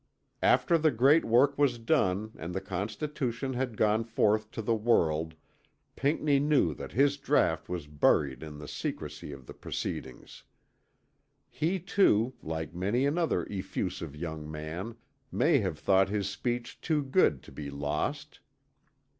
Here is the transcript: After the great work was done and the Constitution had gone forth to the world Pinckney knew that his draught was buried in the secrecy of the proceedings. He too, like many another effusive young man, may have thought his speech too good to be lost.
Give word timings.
After 0.41 0.79
the 0.79 0.89
great 0.89 1.23
work 1.25 1.59
was 1.59 1.77
done 1.77 2.31
and 2.35 2.55
the 2.55 2.59
Constitution 2.59 3.53
had 3.53 3.77
gone 3.77 4.03
forth 4.03 4.49
to 4.49 4.63
the 4.63 4.73
world 4.73 5.35
Pinckney 5.95 6.39
knew 6.39 6.73
that 6.73 6.93
his 6.93 7.17
draught 7.17 7.69
was 7.69 7.85
buried 7.85 8.41
in 8.41 8.57
the 8.57 8.67
secrecy 8.67 9.31
of 9.31 9.45
the 9.45 9.53
proceedings. 9.53 10.43
He 11.51 11.79
too, 11.79 12.33
like 12.41 12.73
many 12.73 13.05
another 13.05 13.45
effusive 13.47 14.15
young 14.15 14.49
man, 14.49 14.95
may 15.31 15.59
have 15.59 15.77
thought 15.77 16.09
his 16.09 16.27
speech 16.27 16.81
too 16.81 17.03
good 17.03 17.43
to 17.43 17.51
be 17.51 17.69
lost. 17.69 18.39